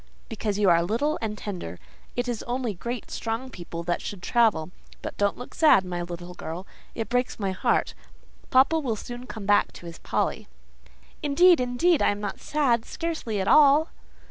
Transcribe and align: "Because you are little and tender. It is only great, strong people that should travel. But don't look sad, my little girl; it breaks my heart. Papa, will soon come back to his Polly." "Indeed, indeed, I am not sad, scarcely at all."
"Because 0.29 0.57
you 0.57 0.67
are 0.67 0.81
little 0.81 1.19
and 1.21 1.37
tender. 1.37 1.77
It 2.15 2.27
is 2.27 2.41
only 2.47 2.73
great, 2.73 3.11
strong 3.11 3.51
people 3.51 3.83
that 3.83 4.01
should 4.01 4.23
travel. 4.23 4.71
But 5.03 5.15
don't 5.17 5.37
look 5.37 5.53
sad, 5.53 5.85
my 5.85 6.01
little 6.01 6.33
girl; 6.33 6.65
it 6.95 7.07
breaks 7.07 7.39
my 7.39 7.51
heart. 7.51 7.93
Papa, 8.49 8.79
will 8.79 8.95
soon 8.95 9.27
come 9.27 9.45
back 9.45 9.71
to 9.73 9.85
his 9.85 9.99
Polly." 9.99 10.47
"Indeed, 11.21 11.59
indeed, 11.59 12.01
I 12.01 12.09
am 12.09 12.19
not 12.19 12.39
sad, 12.39 12.83
scarcely 12.83 13.39
at 13.39 13.47
all." 13.47 13.89